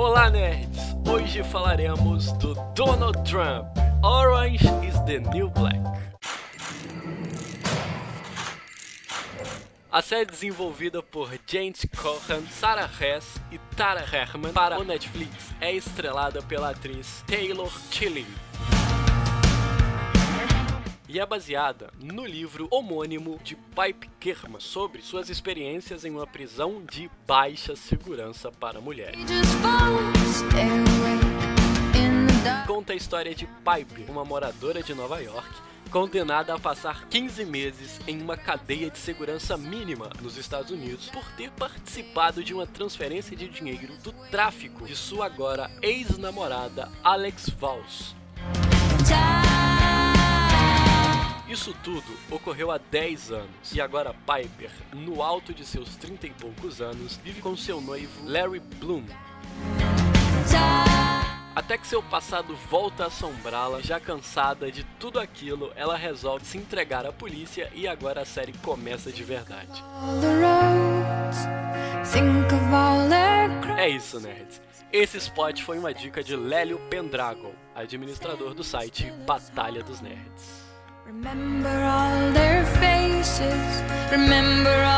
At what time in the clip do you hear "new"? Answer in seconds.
5.34-5.50